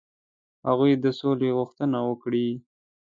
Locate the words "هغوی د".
0.67-1.05